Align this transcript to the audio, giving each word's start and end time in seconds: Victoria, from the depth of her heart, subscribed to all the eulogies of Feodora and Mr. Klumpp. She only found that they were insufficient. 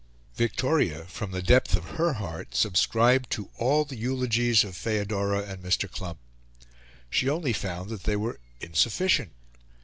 Victoria, 0.33 1.05
from 1.05 1.29
the 1.29 1.43
depth 1.43 1.75
of 1.75 1.91
her 1.91 2.13
heart, 2.13 2.55
subscribed 2.55 3.29
to 3.29 3.51
all 3.59 3.85
the 3.85 3.95
eulogies 3.95 4.63
of 4.63 4.75
Feodora 4.75 5.43
and 5.43 5.61
Mr. 5.63 5.87
Klumpp. 5.87 6.17
She 7.11 7.29
only 7.29 7.53
found 7.53 7.91
that 7.91 8.01
they 8.05 8.15
were 8.15 8.39
insufficient. 8.59 9.31